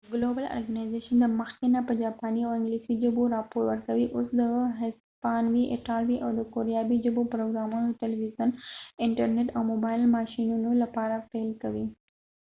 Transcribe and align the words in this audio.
ګلوبل 0.13 0.45
ارګنایزیشن 0.57 1.15
د 1.21 1.25
مخکې 1.39 1.67
نه 1.75 1.79
په 1.87 1.93
جاپانی 2.03 2.41
او 2.45 2.51
انګلیسی 2.57 2.93
ژبو 3.03 3.23
راپور 3.35 3.61
ورکوي 3.67 4.07
اوس 4.15 4.27
د 4.39 4.41
هسپانوي 4.81 5.63
ایټالوي 5.73 6.17
او 6.25 6.29
کوریایې 6.53 6.97
ژبو 7.05 7.21
پروګرامونه 7.33 7.85
د 7.87 7.95
تلويزیون 8.03 8.49
انټر 9.03 9.27
نیټ 9.35 9.49
او 9.55 9.61
موبایل 9.71 10.01
ماشينونو 10.15 10.69
لپاره 10.83 11.25
پیل 11.31 11.49
کوي 11.61 11.85